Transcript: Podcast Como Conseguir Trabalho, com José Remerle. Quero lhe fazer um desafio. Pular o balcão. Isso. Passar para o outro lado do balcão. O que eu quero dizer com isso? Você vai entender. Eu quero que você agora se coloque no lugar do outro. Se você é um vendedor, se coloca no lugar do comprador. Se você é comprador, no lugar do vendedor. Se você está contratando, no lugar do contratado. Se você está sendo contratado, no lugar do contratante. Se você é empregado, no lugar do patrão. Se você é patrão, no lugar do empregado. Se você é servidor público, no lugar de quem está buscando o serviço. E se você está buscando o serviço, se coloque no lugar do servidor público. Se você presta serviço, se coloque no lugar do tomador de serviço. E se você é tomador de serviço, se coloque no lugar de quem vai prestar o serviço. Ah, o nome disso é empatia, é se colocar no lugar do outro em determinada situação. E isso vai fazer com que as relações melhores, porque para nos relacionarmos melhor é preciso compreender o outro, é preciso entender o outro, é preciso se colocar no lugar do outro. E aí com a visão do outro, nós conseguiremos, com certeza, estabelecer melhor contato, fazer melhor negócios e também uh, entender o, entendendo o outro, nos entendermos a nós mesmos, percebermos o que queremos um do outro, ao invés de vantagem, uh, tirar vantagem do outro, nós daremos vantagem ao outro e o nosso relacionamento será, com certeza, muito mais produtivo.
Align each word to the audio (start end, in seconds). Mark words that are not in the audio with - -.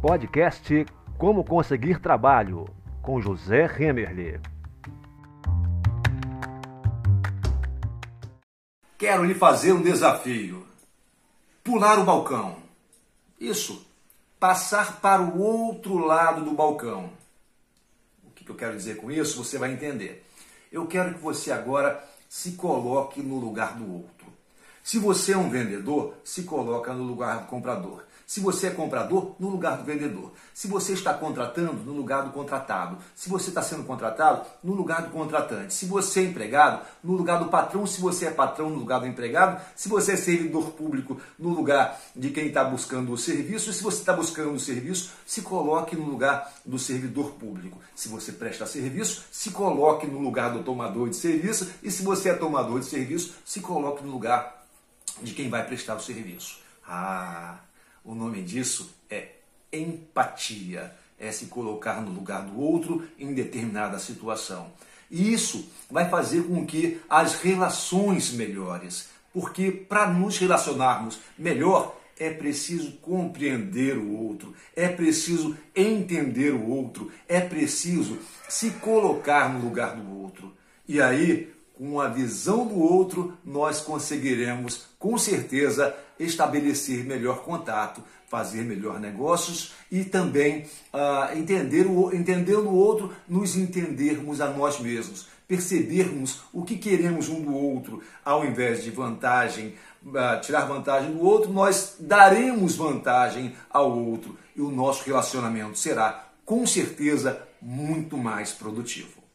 Podcast 0.00 0.86
Como 1.18 1.42
Conseguir 1.42 2.00
Trabalho, 2.00 2.66
com 3.02 3.20
José 3.20 3.66
Remerle. 3.66 4.40
Quero 8.96 9.24
lhe 9.24 9.34
fazer 9.34 9.72
um 9.72 9.82
desafio. 9.82 10.64
Pular 11.64 11.98
o 11.98 12.04
balcão. 12.04 12.58
Isso. 13.40 13.84
Passar 14.38 15.00
para 15.00 15.20
o 15.20 15.40
outro 15.40 15.98
lado 15.98 16.44
do 16.44 16.52
balcão. 16.52 17.10
O 18.22 18.30
que 18.30 18.48
eu 18.48 18.54
quero 18.54 18.76
dizer 18.76 18.98
com 18.98 19.10
isso? 19.10 19.42
Você 19.42 19.58
vai 19.58 19.72
entender. 19.72 20.24
Eu 20.70 20.86
quero 20.86 21.14
que 21.14 21.20
você 21.20 21.50
agora 21.50 22.08
se 22.28 22.52
coloque 22.52 23.20
no 23.20 23.40
lugar 23.40 23.74
do 23.74 23.94
outro. 23.94 24.17
Se 24.88 24.98
você 24.98 25.32
é 25.32 25.36
um 25.36 25.50
vendedor, 25.50 26.14
se 26.24 26.44
coloca 26.44 26.94
no 26.94 27.04
lugar 27.04 27.40
do 27.40 27.44
comprador. 27.44 28.04
Se 28.26 28.40
você 28.40 28.68
é 28.68 28.70
comprador, 28.70 29.36
no 29.38 29.50
lugar 29.50 29.76
do 29.76 29.84
vendedor. 29.84 30.32
Se 30.54 30.66
você 30.66 30.94
está 30.94 31.12
contratando, 31.12 31.84
no 31.84 31.92
lugar 31.92 32.24
do 32.24 32.30
contratado. 32.30 32.96
Se 33.14 33.28
você 33.28 33.50
está 33.50 33.60
sendo 33.60 33.84
contratado, 33.84 34.46
no 34.64 34.72
lugar 34.72 35.02
do 35.02 35.10
contratante. 35.10 35.74
Se 35.74 35.84
você 35.84 36.20
é 36.20 36.24
empregado, 36.24 36.86
no 37.04 37.12
lugar 37.12 37.38
do 37.38 37.50
patrão. 37.50 37.86
Se 37.86 38.00
você 38.00 38.28
é 38.28 38.30
patrão, 38.30 38.70
no 38.70 38.78
lugar 38.78 39.00
do 39.00 39.06
empregado. 39.06 39.62
Se 39.76 39.90
você 39.90 40.12
é 40.12 40.16
servidor 40.16 40.70
público, 40.70 41.20
no 41.38 41.50
lugar 41.50 42.00
de 42.16 42.30
quem 42.30 42.46
está 42.46 42.64
buscando 42.64 43.12
o 43.12 43.18
serviço. 43.18 43.68
E 43.68 43.74
se 43.74 43.82
você 43.82 43.98
está 43.98 44.14
buscando 44.14 44.54
o 44.54 44.60
serviço, 44.60 45.10
se 45.26 45.42
coloque 45.42 45.96
no 45.96 46.06
lugar 46.06 46.50
do 46.64 46.78
servidor 46.78 47.32
público. 47.32 47.78
Se 47.94 48.08
você 48.08 48.32
presta 48.32 48.64
serviço, 48.64 49.24
se 49.30 49.50
coloque 49.50 50.06
no 50.06 50.18
lugar 50.18 50.50
do 50.50 50.62
tomador 50.62 51.10
de 51.10 51.16
serviço. 51.16 51.68
E 51.82 51.90
se 51.90 52.02
você 52.02 52.30
é 52.30 52.34
tomador 52.34 52.80
de 52.80 52.86
serviço, 52.86 53.34
se 53.44 53.60
coloque 53.60 54.02
no 54.02 54.10
lugar 54.10 54.57
de 55.22 55.34
quem 55.34 55.48
vai 55.48 55.66
prestar 55.66 55.96
o 55.96 56.00
serviço. 56.00 56.58
Ah, 56.86 57.58
o 58.04 58.14
nome 58.14 58.42
disso 58.42 58.94
é 59.10 59.32
empatia, 59.72 60.94
é 61.18 61.30
se 61.30 61.46
colocar 61.46 62.00
no 62.00 62.10
lugar 62.10 62.42
do 62.42 62.58
outro 62.60 63.06
em 63.18 63.34
determinada 63.34 63.98
situação. 63.98 64.72
E 65.10 65.32
isso 65.32 65.70
vai 65.90 66.08
fazer 66.08 66.42
com 66.42 66.66
que 66.66 67.00
as 67.08 67.34
relações 67.36 68.32
melhores, 68.32 69.08
porque 69.32 69.70
para 69.70 70.06
nos 70.06 70.38
relacionarmos 70.38 71.18
melhor 71.38 71.98
é 72.18 72.30
preciso 72.30 72.92
compreender 72.92 73.96
o 73.96 74.16
outro, 74.16 74.54
é 74.74 74.88
preciso 74.88 75.56
entender 75.74 76.52
o 76.52 76.68
outro, 76.68 77.10
é 77.28 77.40
preciso 77.40 78.18
se 78.48 78.70
colocar 78.72 79.52
no 79.52 79.60
lugar 79.60 79.96
do 79.96 80.20
outro. 80.20 80.52
E 80.86 81.00
aí 81.00 81.52
com 81.78 82.00
a 82.00 82.08
visão 82.08 82.66
do 82.66 82.76
outro, 82.76 83.38
nós 83.44 83.80
conseguiremos, 83.80 84.86
com 84.98 85.16
certeza, 85.16 85.94
estabelecer 86.18 87.04
melhor 87.04 87.44
contato, 87.44 88.02
fazer 88.26 88.64
melhor 88.64 88.98
negócios 88.98 89.72
e 89.90 90.04
também 90.04 90.66
uh, 90.92 91.38
entender 91.38 91.86
o, 91.86 92.12
entendendo 92.12 92.68
o 92.68 92.74
outro, 92.74 93.12
nos 93.28 93.56
entendermos 93.56 94.40
a 94.40 94.50
nós 94.50 94.80
mesmos, 94.80 95.28
percebermos 95.46 96.40
o 96.52 96.64
que 96.64 96.76
queremos 96.76 97.28
um 97.28 97.40
do 97.40 97.54
outro, 97.54 98.02
ao 98.24 98.44
invés 98.44 98.82
de 98.82 98.90
vantagem, 98.90 99.74
uh, 100.04 100.40
tirar 100.42 100.66
vantagem 100.66 101.12
do 101.12 101.22
outro, 101.22 101.52
nós 101.52 101.96
daremos 102.00 102.74
vantagem 102.74 103.54
ao 103.70 103.96
outro 103.96 104.36
e 104.56 104.60
o 104.60 104.70
nosso 104.70 105.04
relacionamento 105.04 105.78
será, 105.78 106.28
com 106.44 106.66
certeza, 106.66 107.40
muito 107.62 108.16
mais 108.16 108.50
produtivo. 108.50 109.27